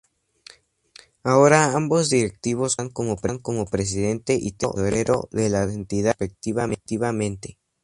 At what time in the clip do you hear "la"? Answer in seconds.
5.51-5.61